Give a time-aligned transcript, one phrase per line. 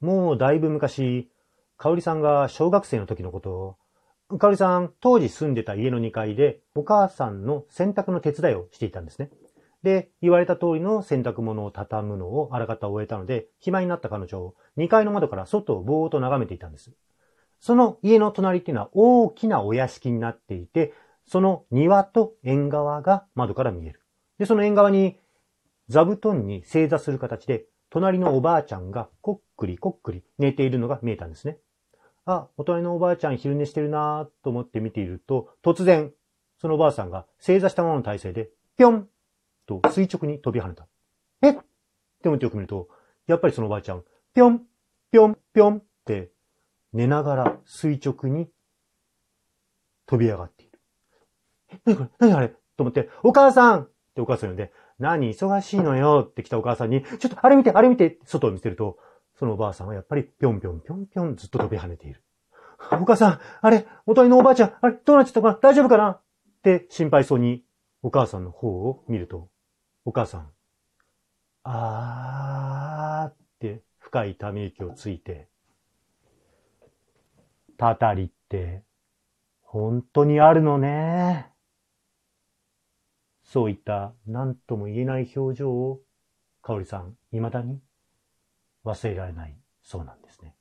[0.00, 1.30] もうだいぶ昔、
[1.76, 3.76] かおりさんが小学生の時のこと
[4.30, 9.30] を、かおりさん当時住んでた家の2階でお母さんの洗濯の手伝いをしていたんですね。
[9.82, 16.92] で、言われた通りの洗濯物を畳むのをあらかた終えたので、暇になった彼女を2階の窓から外をぼーっと眺めていたんです。
[17.60, 20.92] その家の隣っていうのは大きなお屋敷になっていて、
[21.26, 24.00] その庭と縁側が窓から見える。
[24.38, 25.18] で、その縁側に
[25.88, 31.58] 座布団に正座する形で、隣のおばあちゃんがこっくりこっくり寝ているのが見えたんですね。
[32.24, 36.12] あ、お隣のおばあちゃん昼寝してるなぁと思って見ていると、突然、
[36.60, 39.08] そのおばあさんが正座したままの体勢で、ぴょん
[39.66, 40.86] と垂直に飛び跳ねた。
[41.42, 41.54] えっ？
[42.22, 42.88] て思ってよく見ると、
[43.26, 44.62] やっぱりそのおばあちゃん、ぴょん、
[45.10, 46.30] ぴょん、ぴょんって
[46.92, 48.48] 寝ながら垂直に
[50.06, 50.78] 飛び上がっている。
[51.70, 52.10] え、なにこれ？
[52.18, 52.48] 何あれ？
[52.48, 58.98] と思って、お母さんってお母さん呼んで、何忙しいのよって来たお母さんに、ちょっとあれ見て、あれ見て外を見せると、
[59.38, 62.22] そのおばあさんはやっぱりぴょんぴょんぴょんぴょんずっと飛び跳ねている。
[62.92, 65.54] お母さん、あれ、おとりのおばあちゃん、あれ、どうなっちゃったかな？
[65.54, 66.08] 大丈夫かな？
[66.10, 66.22] っ
[66.62, 67.62] て心配そうに
[68.02, 69.48] お母さんの方を見ると、
[70.04, 70.48] お母さん、
[71.62, 75.48] あーって深いため息をついて、
[77.76, 78.82] たたりって
[79.62, 81.49] 本当にあるのね。
[83.52, 86.00] そういった何とも言えない表情を、
[86.62, 87.80] かおりさん、未だに
[88.84, 90.54] 忘れられないそうなんですね。